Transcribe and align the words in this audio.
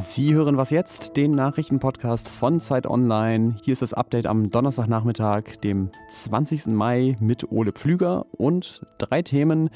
Sie 0.00 0.34
hören 0.34 0.56
was 0.56 0.70
jetzt, 0.70 1.16
den 1.16 1.32
Nachrichtenpodcast 1.32 2.28
von 2.28 2.60
Zeit 2.60 2.86
Online. 2.86 3.56
Hier 3.62 3.72
ist 3.72 3.82
das 3.82 3.94
Update 3.94 4.26
am 4.26 4.50
Donnerstagnachmittag, 4.50 5.56
dem 5.62 5.90
20. 6.08 6.68
Mai 6.68 7.14
mit 7.20 7.50
Ole 7.50 7.72
Pflüger 7.72 8.26
und 8.32 8.86
drei 8.98 9.22
Themen. 9.22 9.70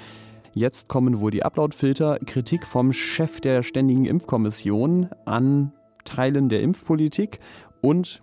Jetzt 0.52 0.88
kommen 0.88 1.20
wohl 1.20 1.30
die 1.30 1.44
Uploadfilter, 1.44 2.18
Kritik 2.24 2.66
vom 2.66 2.92
Chef 2.92 3.40
der 3.40 3.62
Ständigen 3.62 4.04
Impfkommission 4.04 5.10
an 5.24 5.72
Teilen 6.04 6.48
der 6.48 6.62
Impfpolitik 6.62 7.40
und 7.80 8.20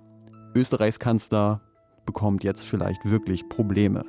Österreichs 0.55 0.99
Kanzler 0.99 1.61
bekommt 2.05 2.43
jetzt 2.43 2.65
vielleicht 2.65 3.05
wirklich 3.05 3.47
Probleme. 3.49 4.03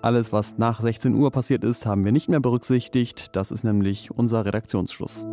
Alles, 0.00 0.32
was 0.32 0.58
nach 0.58 0.80
16 0.80 1.14
Uhr 1.14 1.32
passiert 1.32 1.64
ist, 1.64 1.84
haben 1.84 2.04
wir 2.04 2.12
nicht 2.12 2.28
mehr 2.28 2.38
berücksichtigt. 2.38 3.34
Das 3.34 3.50
ist 3.50 3.64
nämlich 3.64 4.10
unser 4.12 4.44
Redaktionsschluss. 4.44 5.26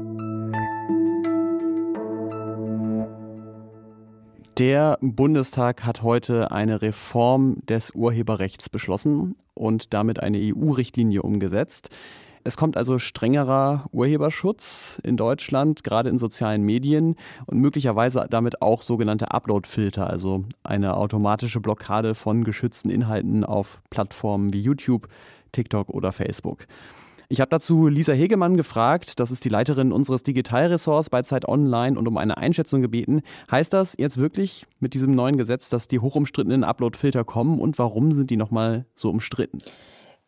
Der 4.58 4.98
Bundestag 5.02 5.84
hat 5.84 6.02
heute 6.02 6.52
eine 6.52 6.82
Reform 6.82 7.58
des 7.68 7.92
Urheberrechts 7.92 8.70
beschlossen 8.70 9.36
und 9.54 9.94
damit 9.94 10.22
eine 10.22 10.40
EU-Richtlinie 10.40 11.22
umgesetzt. 11.22 11.90
Es 12.48 12.58
kommt 12.58 12.78
also 12.78 13.00
strengerer 13.00 13.86
Urheberschutz 13.92 15.02
in 15.04 15.18
Deutschland, 15.18 15.84
gerade 15.84 16.12
in 16.12 16.20
sozialen 16.20 16.62
Medien 16.62 17.16
und 17.48 17.60
möglicherweise 17.60 18.28
damit 18.30 18.62
auch 18.62 18.84
sogenannte 18.84 19.32
Upload-Filter, 19.32 20.08
also 20.08 20.46
eine 20.64 20.96
automatische 20.96 21.60
Blockade 21.60 22.14
von 22.14 22.44
geschützten 22.44 22.92
Inhalten 22.92 23.44
auf 23.44 23.82
Plattformen 23.90 24.54
wie 24.54 24.62
YouTube, 24.62 25.08
TikTok 25.54 25.90
oder 25.90 26.12
Facebook. 26.12 26.68
Ich 27.30 27.42
habe 27.42 27.50
dazu 27.50 27.88
Lisa 27.88 28.14
Hegemann 28.14 28.58
gefragt, 28.58 29.20
das 29.20 29.32
ist 29.32 29.44
die 29.44 29.50
Leiterin 29.50 29.92
unseres 29.92 30.22
Digitalressorts 30.22 31.10
bei 31.10 31.24
Zeit 31.24 31.48
Online 31.48 31.98
und 31.98 32.08
um 32.08 32.16
eine 32.16 32.38
Einschätzung 32.38 32.84
gebeten. 32.84 33.24
Heißt 33.50 33.74
das 33.74 33.96
jetzt 33.98 34.20
wirklich 34.20 34.68
mit 34.80 34.94
diesem 34.94 35.16
neuen 35.16 35.38
Gesetz, 35.38 35.70
dass 35.70 35.88
die 35.88 35.98
hochumstrittenen 35.98 36.64
Upload-Filter 36.64 37.24
kommen 37.24 37.60
und 37.60 37.80
warum 37.80 38.12
sind 38.12 38.30
die 38.30 38.38
nochmal 38.38 38.86
so 38.94 39.10
umstritten? 39.10 39.64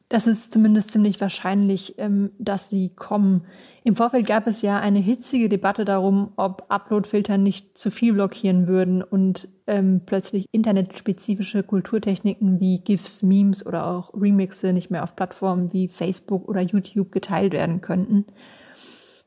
Das 0.10 0.26
ist 0.26 0.54
zumindest 0.54 0.92
ziemlich 0.92 1.20
wahrscheinlich, 1.20 1.96
ähm, 1.98 2.32
dass 2.40 2.70
sie 2.70 2.90
kommen. 2.96 3.46
Im 3.84 3.98
Vorfeld 3.98 4.26
gab 4.26 4.48
es 4.48 4.62
ja 4.62 4.80
eine 4.80 5.00
hitzige 5.00 5.50
Debatte 5.50 5.84
darum, 5.84 6.32
ob 6.38 6.66
Uploadfilter 6.70 7.38
nicht 7.38 7.78
zu 7.78 7.92
viel 7.92 8.14
blockieren 8.14 8.68
würden 8.68 9.04
und 9.04 9.50
ähm, 9.68 10.02
plötzlich 10.06 10.46
internetspezifische 10.54 11.62
Kulturtechniken 11.62 12.62
wie 12.62 12.80
GIFs, 12.80 13.22
Memes 13.22 13.66
oder 13.66 13.86
auch 13.86 14.14
Remixe 14.14 14.72
nicht 14.72 14.90
mehr 14.90 15.04
auf 15.04 15.14
Plattformen 15.16 15.74
wie 15.74 15.90
Facebook 15.90 16.48
oder 16.48 16.62
YouTube 16.62 17.12
geteilt 17.12 17.52
werden 17.52 17.82
könnten. 17.82 18.26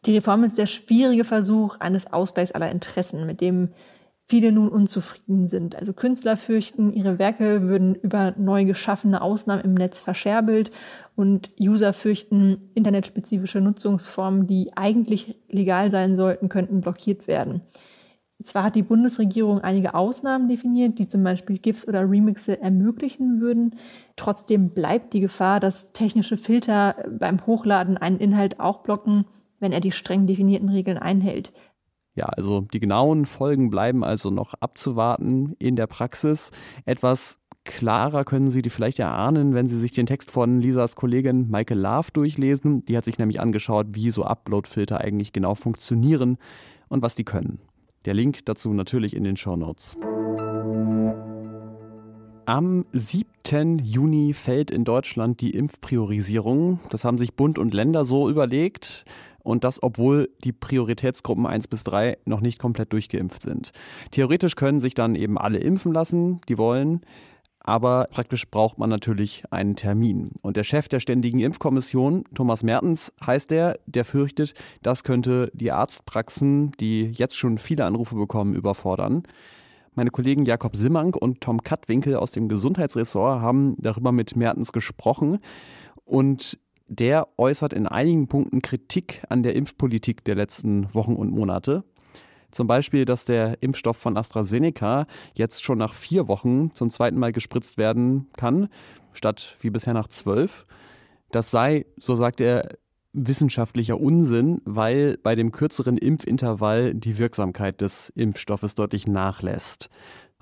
Die 0.06 0.14
Reform 0.14 0.44
ist 0.44 0.56
der 0.56 0.64
schwierige 0.64 1.24
Versuch 1.24 1.78
eines 1.78 2.10
Ausgleichs 2.10 2.52
aller 2.52 2.70
Interessen, 2.70 3.26
mit 3.26 3.42
dem 3.42 3.68
viele 4.30 4.52
nun 4.52 4.68
unzufrieden 4.68 5.48
sind. 5.48 5.74
Also 5.74 5.92
Künstler 5.92 6.36
fürchten, 6.36 6.92
ihre 6.92 7.18
Werke 7.18 7.62
würden 7.62 7.96
über 7.96 8.32
neu 8.38 8.64
geschaffene 8.64 9.22
Ausnahmen 9.22 9.64
im 9.64 9.74
Netz 9.74 9.98
verscherbelt 9.98 10.70
und 11.16 11.50
User 11.60 11.92
fürchten, 11.92 12.58
internetspezifische 12.74 13.60
Nutzungsformen, 13.60 14.46
die 14.46 14.70
eigentlich 14.76 15.34
legal 15.48 15.90
sein 15.90 16.14
sollten, 16.14 16.48
könnten 16.48 16.80
blockiert 16.80 17.26
werden. 17.26 17.62
Zwar 18.40 18.62
hat 18.62 18.76
die 18.76 18.84
Bundesregierung 18.84 19.62
einige 19.62 19.94
Ausnahmen 19.94 20.48
definiert, 20.48 21.00
die 21.00 21.08
zum 21.08 21.24
Beispiel 21.24 21.58
GIFs 21.58 21.88
oder 21.88 22.08
Remixe 22.08 22.62
ermöglichen 22.62 23.40
würden. 23.40 23.74
Trotzdem 24.14 24.70
bleibt 24.70 25.12
die 25.12 25.20
Gefahr, 25.20 25.58
dass 25.58 25.92
technische 25.92 26.36
Filter 26.36 26.94
beim 27.10 27.44
Hochladen 27.46 27.98
einen 27.98 28.20
Inhalt 28.20 28.60
auch 28.60 28.78
blocken, 28.78 29.24
wenn 29.58 29.72
er 29.72 29.80
die 29.80 29.92
streng 29.92 30.28
definierten 30.28 30.68
Regeln 30.68 30.98
einhält. 30.98 31.52
Ja, 32.20 32.26
also 32.26 32.60
die 32.70 32.80
genauen 32.80 33.24
Folgen 33.24 33.70
bleiben 33.70 34.04
also 34.04 34.28
noch 34.28 34.52
abzuwarten 34.60 35.54
in 35.58 35.74
der 35.74 35.86
Praxis. 35.86 36.50
Etwas 36.84 37.38
klarer 37.64 38.24
können 38.24 38.50
Sie 38.50 38.60
die 38.60 38.68
vielleicht 38.68 38.98
erahnen, 38.98 39.54
wenn 39.54 39.68
Sie 39.68 39.78
sich 39.78 39.92
den 39.92 40.04
Text 40.04 40.30
von 40.30 40.60
Lisas 40.60 40.96
Kollegin 40.96 41.50
Michael 41.50 41.80
Love 41.80 42.08
durchlesen. 42.12 42.84
Die 42.84 42.94
hat 42.94 43.06
sich 43.06 43.18
nämlich 43.18 43.40
angeschaut, 43.40 43.86
wie 43.92 44.10
so 44.10 44.24
Upload-Filter 44.24 45.00
eigentlich 45.00 45.32
genau 45.32 45.54
funktionieren 45.54 46.36
und 46.90 47.00
was 47.00 47.14
die 47.14 47.24
können. 47.24 47.58
Der 48.04 48.12
Link 48.12 48.44
dazu 48.44 48.74
natürlich 48.74 49.16
in 49.16 49.24
den 49.24 49.38
Show 49.38 49.56
Notes. 49.56 49.96
Am 52.44 52.84
7. 52.92 53.78
Juni 53.78 54.34
fällt 54.34 54.70
in 54.70 54.84
Deutschland 54.84 55.40
die 55.40 55.52
Impfpriorisierung. 55.52 56.80
Das 56.90 57.04
haben 57.04 57.16
sich 57.16 57.32
Bund 57.32 57.58
und 57.58 57.72
Länder 57.72 58.04
so 58.04 58.28
überlegt. 58.28 59.06
Und 59.42 59.64
das, 59.64 59.82
obwohl 59.82 60.30
die 60.44 60.52
Prioritätsgruppen 60.52 61.46
1 61.46 61.68
bis 61.68 61.84
3 61.84 62.18
noch 62.24 62.40
nicht 62.40 62.58
komplett 62.58 62.92
durchgeimpft 62.92 63.42
sind. 63.42 63.72
Theoretisch 64.10 64.56
können 64.56 64.80
sich 64.80 64.94
dann 64.94 65.14
eben 65.14 65.38
alle 65.38 65.58
impfen 65.58 65.92
lassen, 65.92 66.40
die 66.48 66.58
wollen. 66.58 67.00
Aber 67.62 68.08
praktisch 68.10 68.50
braucht 68.50 68.78
man 68.78 68.88
natürlich 68.88 69.42
einen 69.50 69.76
Termin. 69.76 70.32
Und 70.40 70.56
der 70.56 70.64
Chef 70.64 70.88
der 70.88 70.98
Ständigen 70.98 71.40
Impfkommission, 71.40 72.24
Thomas 72.34 72.62
Mertens 72.62 73.12
heißt 73.24 73.50
der, 73.50 73.78
der 73.86 74.06
fürchtet, 74.06 74.54
das 74.82 75.04
könnte 75.04 75.50
die 75.52 75.70
Arztpraxen, 75.70 76.72
die 76.80 77.04
jetzt 77.04 77.36
schon 77.36 77.58
viele 77.58 77.84
Anrufe 77.84 78.16
bekommen, 78.16 78.54
überfordern. 78.54 79.24
Meine 79.94 80.10
Kollegen 80.10 80.46
Jakob 80.46 80.76
Simmank 80.76 81.16
und 81.16 81.42
Tom 81.42 81.62
Kattwinkel 81.62 82.16
aus 82.16 82.32
dem 82.32 82.48
Gesundheitsressort 82.48 83.42
haben 83.42 83.76
darüber 83.78 84.12
mit 84.12 84.36
Mertens 84.36 84.72
gesprochen. 84.72 85.40
Und 86.04 86.58
der 86.90 87.28
äußert 87.38 87.72
in 87.72 87.86
einigen 87.86 88.26
Punkten 88.26 88.62
Kritik 88.62 89.22
an 89.28 89.42
der 89.42 89.54
Impfpolitik 89.54 90.24
der 90.24 90.34
letzten 90.34 90.92
Wochen 90.92 91.14
und 91.14 91.30
Monate. 91.30 91.84
Zum 92.50 92.66
Beispiel, 92.66 93.04
dass 93.04 93.24
der 93.24 93.62
Impfstoff 93.62 93.96
von 93.96 94.16
AstraZeneca 94.16 95.06
jetzt 95.34 95.62
schon 95.62 95.78
nach 95.78 95.94
vier 95.94 96.26
Wochen 96.26 96.72
zum 96.74 96.90
zweiten 96.90 97.16
Mal 97.16 97.30
gespritzt 97.30 97.78
werden 97.78 98.26
kann, 98.36 98.68
statt 99.12 99.56
wie 99.60 99.70
bisher 99.70 99.94
nach 99.94 100.08
zwölf. 100.08 100.66
Das 101.30 101.52
sei, 101.52 101.86
so 101.96 102.16
sagt 102.16 102.40
er, 102.40 102.76
wissenschaftlicher 103.12 104.00
Unsinn, 104.00 104.60
weil 104.64 105.16
bei 105.22 105.36
dem 105.36 105.52
kürzeren 105.52 105.96
Impfintervall 105.96 106.94
die 106.94 107.18
Wirksamkeit 107.18 107.80
des 107.80 108.10
Impfstoffes 108.16 108.74
deutlich 108.74 109.06
nachlässt. 109.06 109.88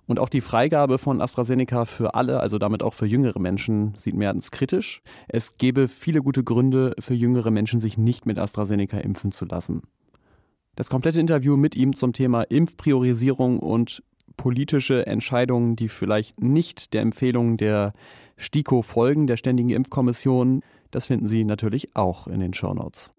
Und 0.08 0.18
auch 0.18 0.30
die 0.30 0.40
Freigabe 0.40 0.96
von 0.96 1.20
AstraZeneca 1.20 1.84
für 1.84 2.14
alle, 2.14 2.40
also 2.40 2.58
damit 2.58 2.82
auch 2.82 2.94
für 2.94 3.04
jüngere 3.04 3.38
Menschen, 3.38 3.94
sieht 3.94 4.14
Mertens 4.14 4.50
kritisch. 4.50 5.02
Es 5.28 5.58
gäbe 5.58 5.86
viele 5.86 6.22
gute 6.22 6.42
Gründe 6.42 6.94
für 6.98 7.12
jüngere 7.12 7.50
Menschen, 7.50 7.78
sich 7.78 7.98
nicht 7.98 8.24
mit 8.24 8.38
AstraZeneca 8.38 8.96
impfen 8.96 9.32
zu 9.32 9.44
lassen. 9.44 9.82
Das 10.76 10.88
komplette 10.88 11.20
Interview 11.20 11.58
mit 11.58 11.76
ihm 11.76 11.94
zum 11.94 12.14
Thema 12.14 12.42
Impfpriorisierung 12.42 13.58
und 13.58 14.02
politische 14.38 15.06
Entscheidungen, 15.06 15.76
die 15.76 15.88
vielleicht 15.88 16.40
nicht 16.40 16.94
der 16.94 17.02
Empfehlung 17.02 17.58
der 17.58 17.92
STIKO 18.38 18.80
folgen, 18.80 19.26
der 19.26 19.36
Ständigen 19.36 19.68
Impfkommission, 19.70 20.62
das 20.90 21.04
finden 21.04 21.28
Sie 21.28 21.44
natürlich 21.44 21.94
auch 21.94 22.26
in 22.28 22.40
den 22.40 22.54
Shownotes. 22.54 23.12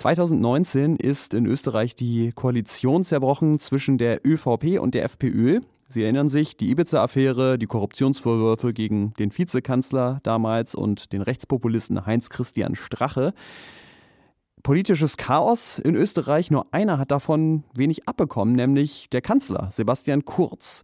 2019 0.00 0.96
ist 0.96 1.34
in 1.34 1.44
Österreich 1.44 1.94
die 1.94 2.32
Koalition 2.34 3.04
zerbrochen 3.04 3.58
zwischen 3.58 3.98
der 3.98 4.26
ÖVP 4.26 4.80
und 4.80 4.94
der 4.94 5.04
FPÖ. 5.04 5.60
Sie 5.90 6.02
erinnern 6.02 6.30
sich, 6.30 6.56
die 6.56 6.70
Ibiza-Affäre, 6.70 7.58
die 7.58 7.66
Korruptionsvorwürfe 7.66 8.72
gegen 8.72 9.12
den 9.18 9.36
Vizekanzler 9.36 10.20
damals 10.22 10.74
und 10.74 11.12
den 11.12 11.20
Rechtspopulisten 11.20 12.06
Heinz-Christian 12.06 12.76
Strache. 12.76 13.34
Politisches 14.62 15.18
Chaos 15.18 15.78
in 15.78 15.96
Österreich, 15.96 16.50
nur 16.50 16.66
einer 16.72 16.96
hat 16.96 17.10
davon 17.10 17.64
wenig 17.74 18.08
abbekommen, 18.08 18.54
nämlich 18.54 19.10
der 19.10 19.20
Kanzler 19.20 19.68
Sebastian 19.70 20.24
Kurz. 20.24 20.82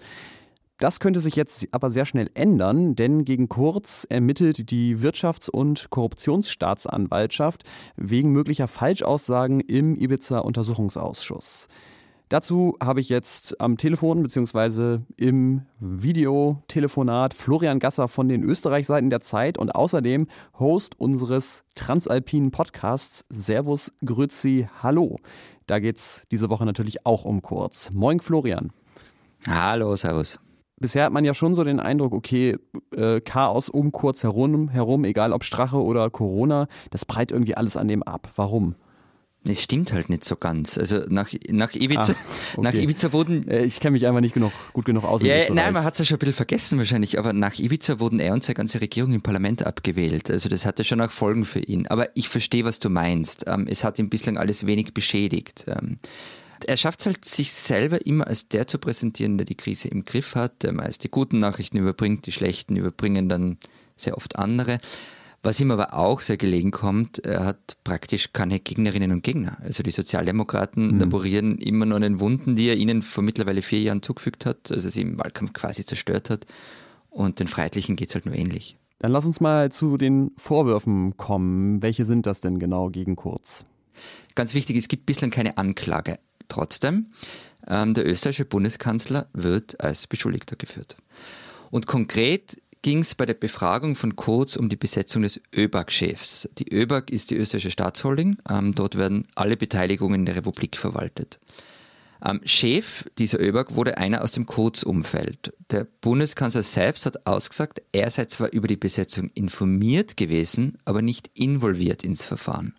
Das 0.78 1.00
könnte 1.00 1.20
sich 1.20 1.36
jetzt 1.36 1.66
aber 1.72 1.90
sehr 1.90 2.04
schnell 2.04 2.28
ändern, 2.34 2.96
denn 2.96 3.24
gegen 3.24 3.48
Kurz 3.48 4.06
ermittelt 4.10 4.70
die 4.70 4.98
Wirtschafts- 4.98 5.48
und 5.48 5.88
Korruptionsstaatsanwaltschaft 5.88 7.64
wegen 7.96 8.32
möglicher 8.32 8.68
Falschaussagen 8.68 9.60
im 9.60 9.96
Ibiza-Untersuchungsausschuss. 9.96 11.68
Dazu 12.28 12.76
habe 12.82 13.00
ich 13.00 13.08
jetzt 13.08 13.58
am 13.58 13.78
Telefon 13.78 14.22
bzw. 14.22 14.98
im 15.16 15.62
Videotelefonat 15.80 17.32
Florian 17.32 17.78
Gasser 17.78 18.08
von 18.08 18.28
den 18.28 18.42
Österreich-Seiten 18.42 19.08
der 19.08 19.22
Zeit 19.22 19.56
und 19.56 19.74
außerdem 19.74 20.26
Host 20.58 21.00
unseres 21.00 21.64
transalpinen 21.74 22.50
Podcasts 22.50 23.24
Servus 23.30 23.94
Grüezi 24.04 24.68
Hallo. 24.82 25.16
Da 25.66 25.78
geht 25.78 25.96
es 25.96 26.24
diese 26.30 26.50
Woche 26.50 26.66
natürlich 26.66 27.06
auch 27.06 27.24
um 27.24 27.40
Kurz. 27.40 27.90
Moin 27.94 28.20
Florian. 28.20 28.72
Hallo, 29.46 29.96
Servus 29.96 30.38
bisher 30.78 31.04
hat 31.04 31.12
man 31.12 31.24
ja 31.24 31.34
schon 31.34 31.54
so 31.54 31.64
den 31.64 31.80
Eindruck, 31.80 32.12
okay, 32.12 32.56
äh, 32.94 33.20
Chaos 33.20 33.68
um 33.68 33.92
kurz 33.92 34.22
herum, 34.22 34.68
herum, 34.68 35.04
egal 35.04 35.32
ob 35.32 35.44
Strache 35.44 35.82
oder 35.82 36.10
Corona, 36.10 36.68
das 36.90 37.04
breit 37.04 37.32
irgendwie 37.32 37.56
alles 37.56 37.76
an 37.76 37.88
dem 37.88 38.02
ab. 38.02 38.28
Warum? 38.36 38.74
Es 39.48 39.62
stimmt 39.62 39.92
halt 39.92 40.08
nicht 40.08 40.24
so 40.24 40.36
ganz. 40.36 40.76
Also 40.76 41.04
nach, 41.08 41.28
nach, 41.50 41.72
Ibiza, 41.74 42.00
ah, 42.12 42.16
okay. 42.56 42.60
nach 42.62 42.74
Ibiza 42.74 43.12
wurden. 43.12 43.46
Äh, 43.48 43.64
ich 43.64 43.78
kenne 43.80 43.92
mich 43.92 44.06
einfach 44.06 44.20
nicht 44.20 44.34
genug, 44.34 44.52
gut 44.72 44.84
genug 44.84 45.04
aus. 45.04 45.22
Ja, 45.22 45.52
nein, 45.52 45.72
man 45.72 45.84
hat 45.84 45.94
es 45.94 46.00
ja 46.00 46.04
schon 46.04 46.16
ein 46.16 46.18
bisschen 46.18 46.34
vergessen 46.34 46.78
wahrscheinlich, 46.78 47.18
aber 47.18 47.32
nach 47.32 47.58
Ibiza 47.58 48.00
wurden 48.00 48.18
er 48.18 48.32
und 48.32 48.42
seine 48.42 48.54
ganze 48.54 48.80
Regierung 48.80 49.12
im 49.12 49.22
Parlament 49.22 49.64
abgewählt. 49.64 50.30
Also 50.30 50.48
das 50.48 50.66
hatte 50.66 50.84
schon 50.84 51.00
auch 51.00 51.10
Folgen 51.10 51.44
für 51.44 51.60
ihn. 51.60 51.86
Aber 51.86 52.08
ich 52.14 52.28
verstehe, 52.28 52.64
was 52.64 52.80
du 52.80 52.90
meinst. 52.90 53.44
Ähm, 53.46 53.66
es 53.68 53.84
hat 53.84 53.98
ihm 53.98 54.08
bislang 54.08 54.36
alles 54.36 54.66
wenig 54.66 54.94
beschädigt. 54.94 55.66
Er 56.66 56.76
schafft 56.76 57.00
es 57.00 57.06
halt, 57.06 57.24
sich 57.24 57.52
selber 57.52 58.04
immer 58.06 58.26
als 58.26 58.48
der 58.48 58.66
zu 58.66 58.78
präsentieren, 58.78 59.38
der 59.38 59.44
die 59.44 59.56
Krise 59.56 59.88
im 59.88 60.04
Griff 60.04 60.34
hat, 60.34 60.62
der 60.62 60.72
meist 60.72 61.04
die 61.04 61.10
guten 61.10 61.38
Nachrichten 61.38 61.76
überbringt, 61.76 62.26
die 62.26 62.32
schlechten 62.32 62.76
überbringen 62.76 63.28
dann 63.28 63.58
sehr 63.96 64.16
oft 64.16 64.36
andere. 64.36 64.78
Was 65.42 65.60
ihm 65.60 65.70
aber 65.70 65.94
auch 65.94 66.22
sehr 66.22 66.36
gelegen 66.36 66.72
kommt, 66.72 67.24
er 67.24 67.44
hat 67.44 67.76
praktisch 67.84 68.32
keine 68.32 68.58
Gegnerinnen 68.58 69.12
und 69.12 69.22
Gegner. 69.22 69.58
Also 69.62 69.82
die 69.82 69.92
Sozialdemokraten 69.92 70.94
mhm. 70.94 70.98
laborieren 70.98 71.58
immer 71.58 71.86
noch 71.86 71.96
an 71.96 72.02
den 72.02 72.20
Wunden, 72.20 72.56
die 72.56 72.68
er 72.68 72.76
ihnen 72.76 73.02
vor 73.02 73.22
mittlerweile 73.22 73.62
vier 73.62 73.80
Jahren 73.80 74.02
zugefügt 74.02 74.44
hat, 74.44 74.72
also 74.72 74.88
sie 74.88 75.02
im 75.02 75.18
Wahlkampf 75.18 75.52
quasi 75.52 75.84
zerstört 75.84 76.30
hat. 76.30 76.46
Und 77.10 77.38
den 77.38 77.48
Freiheitlichen 77.48 77.94
geht 77.96 78.08
es 78.08 78.16
halt 78.16 78.26
nur 78.26 78.34
ähnlich. 78.34 78.76
Dann 78.98 79.12
lass 79.12 79.24
uns 79.24 79.40
mal 79.40 79.70
zu 79.70 79.96
den 79.96 80.32
Vorwürfen 80.36 81.16
kommen. 81.16 81.80
Welche 81.80 82.06
sind 82.06 82.26
das 82.26 82.40
denn 82.40 82.58
genau 82.58 82.90
gegen 82.90 83.14
Kurz? 83.14 83.64
Ganz 84.34 84.52
wichtig, 84.52 84.76
es 84.76 84.88
gibt 84.88 85.06
bislang 85.06 85.30
keine 85.30 85.58
Anklage. 85.58 86.18
Trotzdem, 86.48 87.12
ähm, 87.66 87.94
der 87.94 88.06
österreichische 88.06 88.44
Bundeskanzler 88.44 89.28
wird 89.32 89.80
als 89.80 90.06
Beschuldigter 90.06 90.56
geführt. 90.56 90.96
Und 91.70 91.86
konkret 91.86 92.56
ging 92.82 93.00
es 93.00 93.14
bei 93.14 93.26
der 93.26 93.34
Befragung 93.34 93.96
von 93.96 94.14
Kurz 94.14 94.54
um 94.54 94.68
die 94.68 94.76
Besetzung 94.76 95.22
des 95.22 95.40
ÖBAG-Chefs. 95.54 96.48
Die 96.58 96.72
ÖBAG 96.72 97.10
ist 97.10 97.30
die 97.30 97.36
österreichische 97.36 97.72
Staatsholding. 97.72 98.38
Ähm, 98.48 98.72
dort 98.72 98.96
werden 98.96 99.26
alle 99.34 99.56
Beteiligungen 99.56 100.24
der 100.24 100.36
Republik 100.36 100.76
verwaltet. 100.76 101.40
Ähm, 102.24 102.40
Chef 102.44 103.04
dieser 103.18 103.40
ÖBAG 103.40 103.74
wurde 103.74 103.98
einer 103.98 104.22
aus 104.22 104.30
dem 104.30 104.46
Kurz-Umfeld. 104.46 105.52
Der 105.70 105.86
Bundeskanzler 106.00 106.62
selbst 106.62 107.06
hat 107.06 107.26
ausgesagt, 107.26 107.82
er 107.92 108.10
sei 108.10 108.26
zwar 108.26 108.52
über 108.52 108.68
die 108.68 108.76
Besetzung 108.76 109.30
informiert 109.34 110.16
gewesen, 110.16 110.78
aber 110.84 111.02
nicht 111.02 111.30
involviert 111.34 112.04
ins 112.04 112.24
Verfahren. 112.24 112.74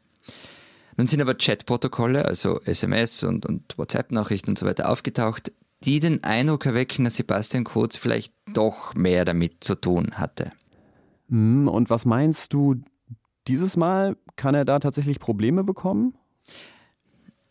Nun 0.98 1.08
sind 1.08 1.22
aber 1.22 1.36
Chatprotokolle, 1.36 2.26
also 2.26 2.60
SMS 2.62 3.24
und, 3.24 3.46
und 3.46 3.78
WhatsApp-Nachrichten 3.78 4.52
und 4.52 4.58
so 4.58 4.66
weiter 4.66 4.90
aufgetaucht, 4.90 5.52
die 5.84 6.00
den 6.00 6.24
Eindruck 6.24 6.66
erwecken, 6.66 7.06
dass 7.06 7.16
Sebastian 7.16 7.64
Kurz 7.64 7.98
vielleicht 7.98 8.34
doch 8.54 8.96
mehr 8.96 9.24
damit 9.24 9.64
zu 9.64 9.76
tun 9.76 10.14
hatte. 10.16 10.52
Hm, 11.30 11.68
und 11.68 11.90
was 11.90 12.06
meinst 12.06 12.54
du, 12.54 12.76
dieses 13.48 13.78
Mal 13.78 14.18
kann 14.36 14.56
er 14.56 14.66
da 14.66 14.80
tatsächlich 14.80 15.20
Probleme 15.20 15.64
bekommen? 15.64 16.16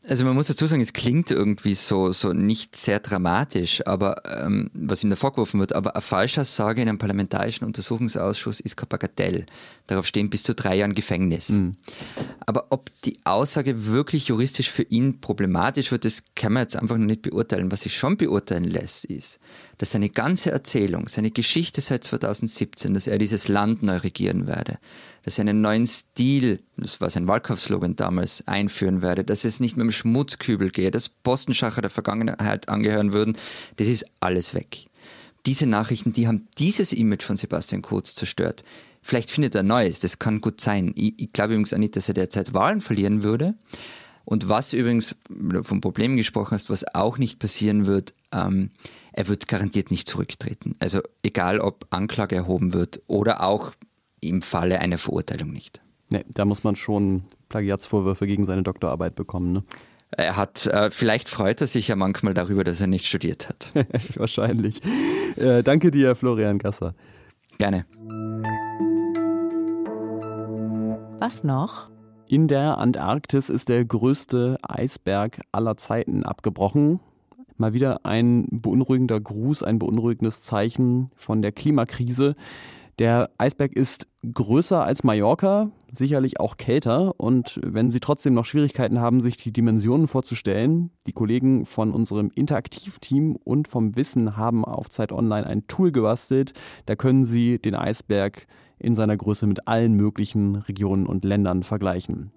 Also 0.08 0.24
man 0.24 0.34
muss 0.34 0.46
dazu 0.46 0.66
sagen, 0.66 0.82
es 0.82 0.92
klingt 0.92 1.32
irgendwie 1.32 1.74
so, 1.74 2.12
so 2.12 2.32
nicht 2.32 2.76
sehr 2.76 3.00
dramatisch, 3.00 3.84
aber 3.86 4.22
ähm, 4.24 4.70
was 4.72 5.02
ihm 5.02 5.10
da 5.10 5.16
vorgeworfen 5.16 5.58
wird, 5.58 5.74
aber 5.74 5.96
eine 5.96 6.02
Falschaussage 6.02 6.80
in 6.80 6.88
einem 6.88 6.98
parlamentarischen 6.98 7.66
Untersuchungsausschuss 7.66 8.60
ist 8.60 8.76
kein 8.76 8.88
Bagatell. 8.88 9.46
Darauf 9.88 10.06
stehen 10.06 10.30
bis 10.30 10.44
zu 10.44 10.54
drei 10.54 10.76
Jahren 10.76 10.94
Gefängnis. 10.94 11.48
Mhm. 11.48 11.76
Aber 12.48 12.68
ob 12.70 12.90
die 13.02 13.18
Aussage 13.24 13.86
wirklich 13.86 14.28
juristisch 14.28 14.70
für 14.70 14.84
ihn 14.84 15.20
problematisch 15.20 15.90
wird, 15.90 16.04
das 16.04 16.22
kann 16.36 16.52
man 16.52 16.62
jetzt 16.62 16.76
einfach 16.76 16.96
noch 16.96 17.06
nicht 17.06 17.22
beurteilen. 17.22 17.72
Was 17.72 17.80
sich 17.80 17.96
schon 17.96 18.16
beurteilen 18.16 18.62
lässt, 18.62 19.04
ist, 19.04 19.40
dass 19.78 19.90
seine 19.90 20.10
ganze 20.10 20.52
Erzählung, 20.52 21.08
seine 21.08 21.32
Geschichte 21.32 21.80
seit 21.80 22.04
2017, 22.04 22.94
dass 22.94 23.08
er 23.08 23.18
dieses 23.18 23.48
Land 23.48 23.82
neu 23.82 23.96
regieren 23.96 24.46
werde, 24.46 24.78
dass 25.24 25.38
er 25.38 25.42
einen 25.42 25.60
neuen 25.60 25.88
Stil, 25.88 26.60
das 26.76 27.00
war 27.00 27.10
sein 27.10 27.26
Wahlkampfslogan 27.26 27.96
damals, 27.96 28.46
einführen 28.46 29.02
werde, 29.02 29.24
dass 29.24 29.44
es 29.44 29.58
nicht 29.58 29.76
mehr 29.76 29.84
im 29.84 29.90
Schmutzkübel 29.90 30.70
gehe, 30.70 30.92
dass 30.92 31.08
Postenschacher 31.08 31.82
der 31.82 31.90
Vergangenheit 31.90 32.68
angehören 32.68 33.12
würden, 33.12 33.36
das 33.76 33.88
ist 33.88 34.06
alles 34.20 34.54
weg. 34.54 34.86
Diese 35.46 35.66
Nachrichten, 35.66 36.12
die 36.12 36.28
haben 36.28 36.46
dieses 36.58 36.92
Image 36.92 37.24
von 37.24 37.36
Sebastian 37.36 37.82
Kurz 37.82 38.14
zerstört. 38.14 38.62
Vielleicht 39.06 39.30
findet 39.30 39.54
er 39.54 39.62
Neues, 39.62 40.00
das 40.00 40.18
kann 40.18 40.40
gut 40.40 40.60
sein. 40.60 40.92
Ich, 40.96 41.14
ich 41.16 41.32
glaube 41.32 41.52
übrigens 41.52 41.72
auch 41.72 41.78
nicht, 41.78 41.94
dass 41.94 42.08
er 42.08 42.14
derzeit 42.14 42.54
Wahlen 42.54 42.80
verlieren 42.80 43.22
würde. 43.22 43.54
Und 44.24 44.48
was 44.48 44.72
übrigens, 44.72 45.14
wenn 45.28 45.50
du 45.50 45.62
vom 45.62 45.80
Problem 45.80 46.16
gesprochen 46.16 46.50
hast, 46.50 46.70
was 46.70 46.84
auch 46.92 47.16
nicht 47.16 47.38
passieren 47.38 47.86
wird, 47.86 48.14
ähm, 48.32 48.70
er 49.12 49.28
wird 49.28 49.46
garantiert 49.46 49.92
nicht 49.92 50.08
zurücktreten. 50.08 50.74
Also 50.80 51.02
egal, 51.22 51.60
ob 51.60 51.86
Anklage 51.90 52.34
erhoben 52.34 52.74
wird 52.74 53.00
oder 53.06 53.44
auch 53.44 53.70
im 54.20 54.42
Falle 54.42 54.80
einer 54.80 54.98
Verurteilung 54.98 55.52
nicht. 55.52 55.80
Nee, 56.10 56.24
da 56.34 56.44
muss 56.44 56.64
man 56.64 56.74
schon 56.74 57.22
Plagiatsvorwürfe 57.48 58.26
gegen 58.26 58.44
seine 58.44 58.64
Doktorarbeit 58.64 59.14
bekommen. 59.14 59.52
Ne? 59.52 59.62
Er 60.10 60.36
hat, 60.36 60.66
äh, 60.66 60.90
vielleicht 60.90 61.28
freut 61.28 61.60
er 61.60 61.68
sich 61.68 61.86
ja 61.86 61.94
manchmal 61.94 62.34
darüber, 62.34 62.64
dass 62.64 62.80
er 62.80 62.88
nicht 62.88 63.06
studiert 63.06 63.48
hat. 63.48 63.70
Wahrscheinlich. 64.16 64.80
Äh, 65.36 65.62
danke 65.62 65.92
dir, 65.92 66.16
Florian 66.16 66.58
Gasser. 66.58 66.96
Gerne. 67.58 67.86
Was 71.18 71.44
noch? 71.44 71.88
In 72.28 72.46
der 72.46 72.76
Antarktis 72.76 73.48
ist 73.48 73.70
der 73.70 73.84
größte 73.86 74.58
Eisberg 74.62 75.40
aller 75.50 75.78
Zeiten 75.78 76.24
abgebrochen. 76.24 77.00
Mal 77.56 77.72
wieder 77.72 78.04
ein 78.04 78.46
beunruhigender 78.50 79.18
Gruß, 79.18 79.62
ein 79.62 79.78
beunruhigendes 79.78 80.42
Zeichen 80.42 81.08
von 81.16 81.40
der 81.40 81.52
Klimakrise. 81.52 82.34
Der 82.98 83.30
Eisberg 83.38 83.72
ist 83.72 84.06
größer 84.30 84.84
als 84.84 85.04
Mallorca, 85.04 85.70
sicherlich 85.90 86.38
auch 86.38 86.58
kälter. 86.58 87.18
Und 87.18 87.60
wenn 87.64 87.90
Sie 87.90 88.00
trotzdem 88.00 88.34
noch 88.34 88.44
Schwierigkeiten 88.44 89.00
haben, 89.00 89.22
sich 89.22 89.38
die 89.38 89.52
Dimensionen 89.52 90.08
vorzustellen, 90.08 90.90
die 91.06 91.12
Kollegen 91.12 91.64
von 91.64 91.92
unserem 91.92 92.30
Interaktivteam 92.34 93.36
und 93.36 93.68
vom 93.68 93.96
Wissen 93.96 94.36
haben 94.36 94.66
auf 94.66 94.90
Zeit 94.90 95.12
Online 95.12 95.46
ein 95.46 95.66
Tool 95.66 95.92
gebastelt. 95.92 96.52
Da 96.84 96.94
können 96.94 97.24
Sie 97.24 97.58
den 97.58 97.74
Eisberg 97.74 98.46
in 98.78 98.94
seiner 98.94 99.16
Größe 99.16 99.46
mit 99.46 99.68
allen 99.68 99.94
möglichen 99.94 100.56
Regionen 100.56 101.06
und 101.06 101.24
Ländern 101.24 101.62
vergleichen. 101.62 102.32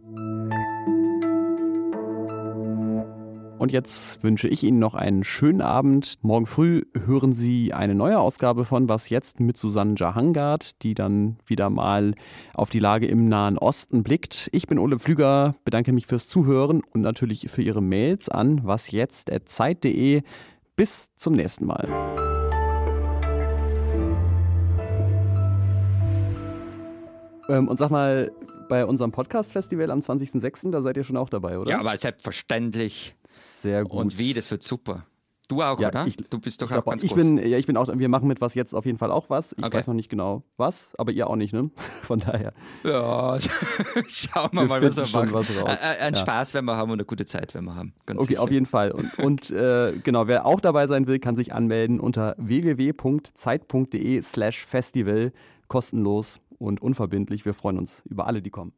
Und 3.59 3.73
jetzt 3.73 4.23
wünsche 4.23 4.47
ich 4.47 4.63
Ihnen 4.63 4.79
noch 4.79 4.93
einen 4.93 5.25
schönen 5.25 5.61
Abend. 5.61 6.15
Morgen 6.21 6.45
früh 6.45 6.83
hören 7.05 7.33
Sie 7.33 7.73
eine 7.73 7.93
neue 7.93 8.17
Ausgabe 8.17 8.63
von 8.63 8.87
Was 8.87 9.09
jetzt 9.09 9.41
mit 9.41 9.57
Susanne 9.57 9.95
Jahangard, 9.97 10.81
die 10.81 10.93
dann 10.93 11.37
wieder 11.45 11.69
mal 11.69 12.15
auf 12.53 12.69
die 12.69 12.79
Lage 12.79 13.07
im 13.07 13.27
Nahen 13.27 13.57
Osten 13.57 14.01
blickt. 14.01 14.47
Ich 14.53 14.67
bin 14.67 14.79
Ole 14.79 14.97
Pflüger, 14.97 15.55
bedanke 15.65 15.91
mich 15.91 16.07
fürs 16.07 16.29
Zuhören 16.29 16.81
und 16.93 17.01
natürlich 17.01 17.51
für 17.51 17.61
Ihre 17.61 17.81
Mails 17.81 18.29
an 18.29 18.65
wasjetzt.zeit.de. 18.65 20.21
Bis 20.77 21.13
zum 21.17 21.33
nächsten 21.33 21.65
Mal. 21.65 22.28
Ähm, 27.49 27.67
und 27.67 27.77
sag 27.77 27.89
mal, 27.89 28.31
bei 28.69 28.85
unserem 28.85 29.11
Podcast-Festival 29.11 29.89
am 29.91 29.99
20.06., 29.99 30.71
da 30.71 30.81
seid 30.81 30.95
ihr 30.97 31.03
schon 31.03 31.17
auch 31.17 31.29
dabei, 31.29 31.59
oder? 31.59 31.71
Ja, 31.71 31.79
aber 31.79 31.97
selbstverständlich. 31.97 33.15
Sehr 33.27 33.83
gut. 33.83 33.99
Und 33.99 34.19
wie, 34.19 34.33
das 34.33 34.49
wird 34.51 34.63
super. 34.63 35.05
Du 35.47 35.63
auch, 35.63 35.79
ja, 35.79 35.87
oder? 35.87 36.05
Ich, 36.05 36.15
du 36.15 36.39
bist 36.39 36.61
doch 36.61 36.71
auch 36.71 36.85
ganz 36.85 37.01
ich 37.01 37.09
groß. 37.09 37.23
Bin, 37.23 37.37
ja, 37.39 37.57
ich 37.57 37.65
bin 37.65 37.75
auch, 37.75 37.87
wir 37.91 38.07
machen 38.07 38.27
mit 38.27 38.39
was 38.39 38.53
jetzt 38.53 38.75
auf 38.75 38.85
jeden 38.85 38.99
Fall 38.99 39.09
auch 39.09 39.31
was. 39.31 39.53
Ich 39.53 39.63
okay. 39.63 39.77
weiß 39.77 39.87
noch 39.87 39.95
nicht 39.95 40.07
genau 40.07 40.43
was, 40.57 40.93
aber 40.99 41.11
ihr 41.11 41.27
auch 41.27 41.35
nicht, 41.35 41.53
ne? 41.53 41.71
Von 42.03 42.19
daher. 42.19 42.53
Ja, 42.83 43.35
schauen 44.07 44.49
wir, 44.51 44.61
wir 44.61 44.67
mal, 44.67 44.83
was 44.83 44.95
wir 44.95 45.21
machen. 45.23 45.33
Was 45.33 45.49
ein 45.81 46.13
ja. 46.13 46.19
Spaß 46.19 46.53
werden 46.53 46.65
wir 46.65 46.77
haben 46.77 46.91
und 46.91 46.99
eine 46.99 47.05
gute 47.05 47.25
Zeit 47.25 47.55
werden 47.55 47.65
wir 47.65 47.73
haben. 47.73 47.95
Ganz 48.05 48.19
okay, 48.21 48.33
sicher. 48.33 48.43
auf 48.43 48.51
jeden 48.51 48.67
Fall. 48.67 48.91
Und, 48.91 49.17
und 49.17 49.49
äh, 49.49 49.93
genau, 50.03 50.27
wer 50.27 50.45
auch 50.45 50.61
dabei 50.61 50.85
sein 50.85 51.07
will, 51.07 51.17
kann 51.17 51.35
sich 51.35 51.51
anmelden 51.51 51.99
unter 51.99 52.35
www.zeit.de 52.37 54.21
slash 54.21 54.63
festival 54.63 55.31
kostenlos 55.67 56.37
und 56.59 56.81
unverbindlich. 56.81 57.45
Wir 57.45 57.53
freuen 57.53 57.79
uns 57.79 58.03
über 58.05 58.27
alle, 58.27 58.41
die 58.41 58.51
kommen. 58.51 58.73